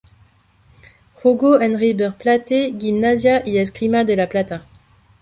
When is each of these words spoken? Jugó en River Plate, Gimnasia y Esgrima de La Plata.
Jugó 1.13 1.61
en 1.61 1.77
River 1.79 2.13
Plate, 2.17 2.73
Gimnasia 2.75 3.43
y 3.47 3.59
Esgrima 3.59 4.03
de 4.03 4.15
La 4.15 4.27
Plata. 4.27 4.63